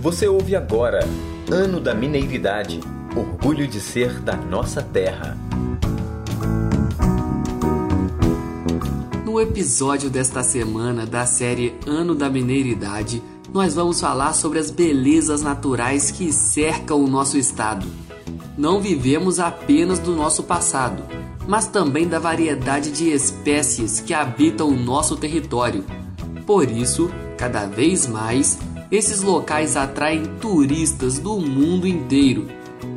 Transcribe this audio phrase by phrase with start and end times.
[0.00, 1.00] Você ouve agora
[1.50, 2.78] Ano da Mineiridade
[3.16, 5.36] Orgulho de ser da nossa terra.
[9.24, 13.20] No episódio desta semana da série Ano da Mineiridade,
[13.52, 17.86] nós vamos falar sobre as belezas naturais que cercam o nosso estado.
[18.56, 21.02] Não vivemos apenas do nosso passado,
[21.46, 25.84] mas também da variedade de espécies que habitam o nosso território.
[26.46, 28.58] Por isso, cada vez mais,
[28.92, 32.46] esses locais atraem turistas do mundo inteiro,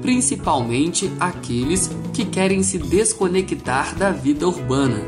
[0.02, 5.00] principalmente aqueles que querem se desconectar da vida urbana.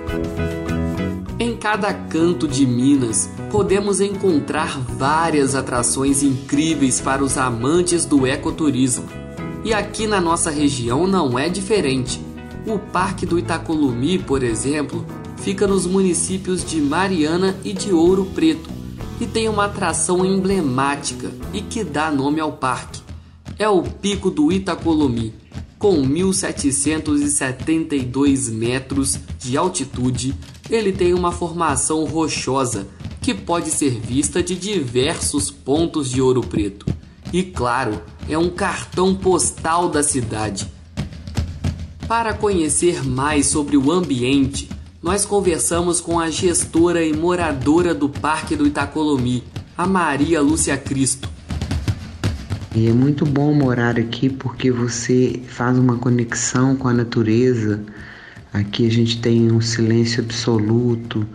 [1.38, 9.06] Em cada canto de Minas, podemos encontrar várias atrações incríveis para os amantes do ecoturismo.
[9.66, 12.22] E aqui na nossa região não é diferente.
[12.66, 18.77] O Parque do Itacolumi, por exemplo, fica nos municípios de Mariana e de Ouro Preto
[19.20, 23.02] e tem uma atração emblemática e que dá nome ao parque.
[23.58, 25.34] É o Pico do Itacolumi,
[25.80, 30.36] com 1772 metros de altitude
[30.70, 32.88] ele tem uma formação rochosa
[33.22, 36.86] que pode ser vista de diversos pontos de Ouro Preto.
[37.32, 40.68] E claro, é um cartão postal da cidade.
[42.08, 44.70] Para conhecer mais sobre o ambiente,
[45.08, 49.42] nós conversamos com a gestora e moradora do Parque do Itacolomi,
[49.78, 51.30] a Maria Lúcia Cristo.
[52.76, 57.82] E é muito bom morar aqui porque você faz uma conexão com a natureza
[58.54, 61.28] Aqui a gente tem um silêncio absoluto,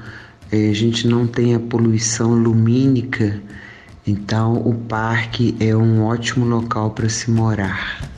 [0.51, 3.41] é, a gente não tem a poluição lumínica,
[4.05, 8.11] então o parque é um ótimo local para se morar.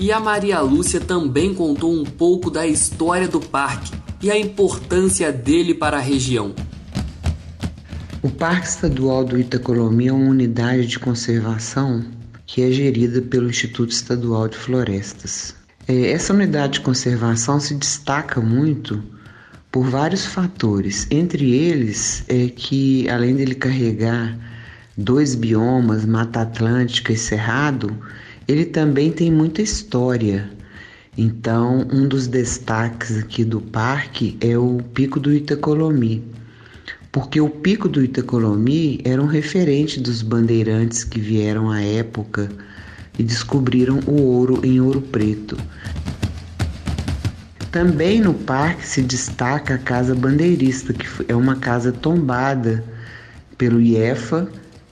[0.00, 3.93] E a Maria Lúcia também contou um pouco da história do parque
[4.24, 6.54] e a importância dele para a região.
[8.22, 12.02] O Parque Estadual do Itacolomi é uma unidade de conservação
[12.46, 15.54] que é gerida pelo Instituto Estadual de Florestas.
[15.86, 19.04] É, essa unidade de conservação se destaca muito
[19.70, 21.06] por vários fatores.
[21.10, 24.38] Entre eles é que, além dele carregar
[24.96, 27.94] dois biomas, Mata Atlântica e Cerrado,
[28.48, 30.50] ele também tem muita história.
[31.16, 36.24] Então, um dos destaques aqui do parque é o Pico do Itacolomi,
[37.12, 42.48] porque o Pico do Itacolomi era um referente dos bandeirantes que vieram à época
[43.16, 45.56] e descobriram o ouro em Ouro Preto.
[47.70, 52.84] Também no parque se destaca a Casa Bandeirista, que é uma casa tombada
[53.56, 54.48] pelo IEFA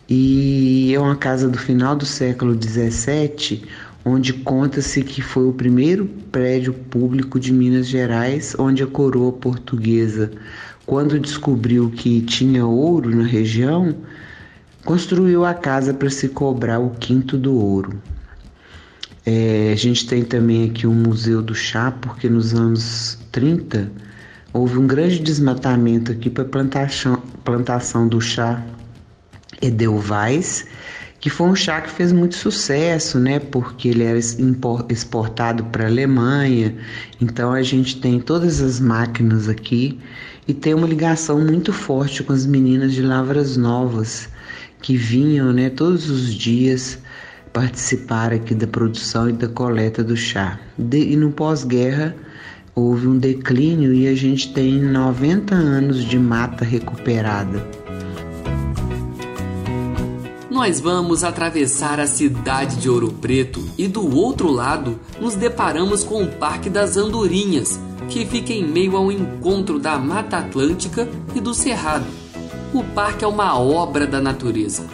[0.09, 3.65] e é uma casa do final do século XVII,
[4.05, 10.31] onde conta-se que foi o primeiro prédio público de Minas Gerais onde a coroa portuguesa,
[10.85, 13.95] quando descobriu que tinha ouro na região,
[14.85, 18.01] construiu a casa para se cobrar o quinto do ouro.
[19.25, 23.91] É, a gente tem também aqui o Museu do Chá, porque nos anos 30
[24.53, 28.63] houve um grande desmatamento aqui para plantação, plantação do chá
[29.61, 30.67] Edelweiss,
[31.23, 33.39] que foi um chá que fez muito sucesso, né?
[33.39, 34.19] Porque ele era
[34.89, 36.75] exportado para a Alemanha.
[37.21, 40.01] Então a gente tem todas as máquinas aqui
[40.49, 44.29] e tem uma ligação muito forte com as meninas de Lavras Novas
[44.81, 46.99] que vinham, né, todos os dias
[47.53, 50.59] participar aqui da produção e da coleta do chá.
[50.77, 52.17] De, e no pós-guerra
[52.75, 57.65] houve um declínio e a gente tem 90 anos de mata recuperada.
[60.63, 66.23] Nós vamos atravessar a cidade de Ouro Preto e do outro lado nos deparamos com
[66.23, 71.53] o Parque das Andorinhas, que fica em meio ao encontro da Mata Atlântica e do
[71.53, 72.07] Cerrado.
[72.73, 74.85] O parque é uma obra da natureza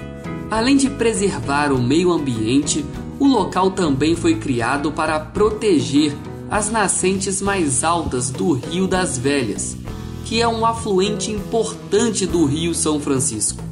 [0.50, 2.82] Além de preservar o meio ambiente,
[3.20, 6.16] o local também foi criado para proteger
[6.50, 9.76] as nascentes mais altas do Rio das Velhas,
[10.24, 13.67] que é um afluente importante do Rio São Francisco.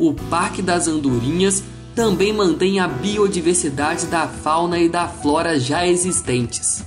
[0.00, 1.62] O Parque das Andorinhas
[1.94, 6.82] também mantém a biodiversidade da fauna e da flora já existentes.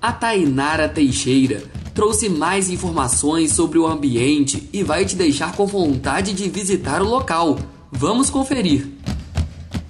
[0.00, 1.62] A Tainara Teixeira
[1.92, 7.06] trouxe mais informações sobre o ambiente e vai te deixar com vontade de visitar o
[7.06, 7.58] local.
[7.92, 8.88] Vamos conferir!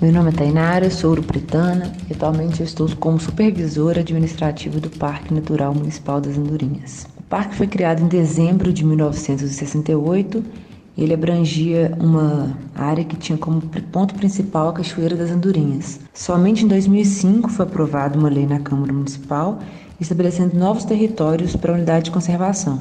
[0.03, 5.73] Meu nome é Tainara, sou ouro-pretana e atualmente estou como supervisora administrativa do Parque Natural
[5.73, 7.07] Municipal das Andorinhas.
[7.17, 13.39] O parque foi criado em dezembro de 1968 e ele abrangia uma área que tinha
[13.39, 16.01] como ponto principal a Cachoeira das Andorinhas.
[16.13, 19.61] Somente em 2005 foi aprovada uma lei na Câmara Municipal
[20.01, 22.81] estabelecendo novos territórios para a unidade de conservação.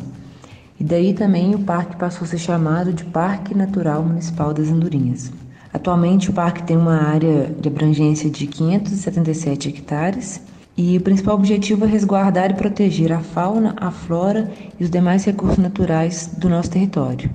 [0.80, 5.32] E daí também o parque passou a ser chamado de Parque Natural Municipal das Andorinhas.
[5.74, 10.42] Atualmente o parque tem uma área de abrangência de 577 hectares
[10.78, 15.26] e o principal objetivo é resguardar e proteger a fauna, a flora e os demais
[15.26, 17.30] recursos naturais do nosso território.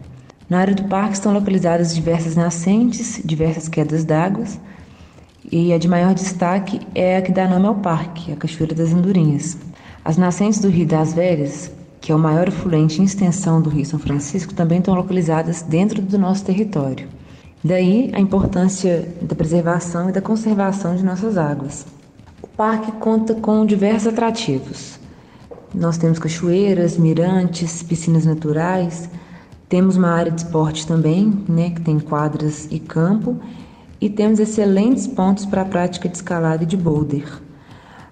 [0.48, 4.44] Na área do parque estão localizadas diversas nascentes, diversas quedas d'água,
[5.50, 8.92] e a de maior destaque é a que dá nome ao parque, a Cachoeira das
[8.92, 9.56] Andorinhas.
[10.04, 11.70] As nascentes do Rio das Velhas,
[12.00, 16.02] que é o maior afluente em extensão do Rio São Francisco, também estão localizadas dentro
[16.02, 17.08] do nosso território.
[17.62, 21.86] Daí a importância da preservação e da conservação de nossas águas.
[22.42, 24.98] O parque conta com diversos atrativos.
[25.74, 29.08] Nós temos cachoeiras, mirantes, piscinas naturais,
[29.74, 33.40] temos uma área de esporte também, né, que tem quadras e campo,
[34.00, 37.24] e temos excelentes pontos para a prática de escalada e de boulder.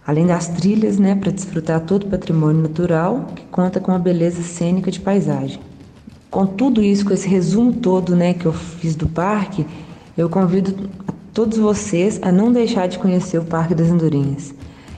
[0.04, 4.42] Além das trilhas, né, para desfrutar todo o patrimônio natural, que conta com uma beleza
[4.42, 5.60] cênica de paisagem.
[6.28, 9.64] Com tudo isso, com esse resumo todo, né, que eu fiz do parque,
[10.18, 10.90] eu convido
[11.32, 14.52] todos vocês a não deixar de conhecer o Parque das Andorinhas.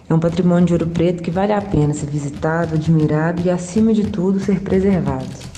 [0.09, 3.93] É um patrimônio de Ouro Preto que vale a pena ser visitado, admirado e, acima
[3.93, 5.54] de tudo, ser preservado.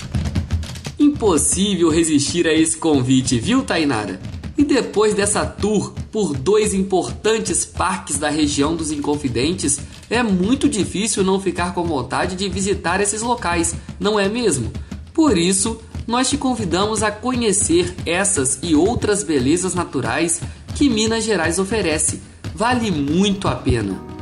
[1.17, 4.19] Impossível resistir a esse convite, viu, Tainara?
[4.55, 9.79] E depois dessa tour por dois importantes parques da região dos Inconfidentes,
[10.11, 14.71] é muito difícil não ficar com vontade de visitar esses locais, não é mesmo?
[15.11, 20.39] Por isso, nós te convidamos a conhecer essas e outras belezas naturais
[20.75, 22.21] que Minas Gerais oferece.
[22.53, 24.16] Vale muito a pena.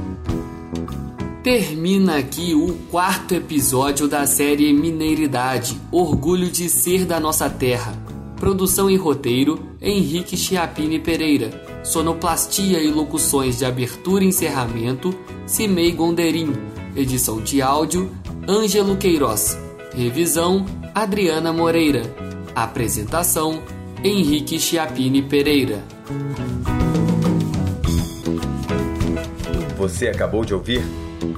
[1.46, 7.94] Termina aqui o quarto episódio da série Mineiridade Orgulho de Ser da Nossa Terra.
[8.40, 11.52] Produção e roteiro: Henrique Chiapini Pereira.
[11.84, 15.14] Sonoplastia e locuções de abertura e encerramento:
[15.46, 16.52] Cimei Gonderim.
[16.96, 18.10] Edição de áudio:
[18.50, 19.56] Ângelo Queiroz.
[19.94, 20.66] Revisão:
[20.96, 22.02] Adriana Moreira.
[22.56, 23.62] Apresentação:
[24.04, 25.84] Henrique Chiapini Pereira.
[29.78, 30.84] Você acabou de ouvir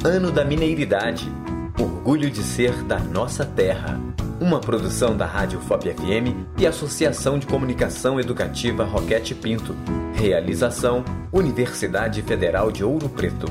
[0.03, 1.31] Ano da Mineiridade
[1.79, 3.99] Orgulho de Ser da Nossa Terra.
[4.39, 9.75] Uma produção da Rádio FOP FM e Associação de Comunicação Educativa Roquete Pinto.
[10.13, 13.47] Realização: Universidade Federal de Ouro Preto.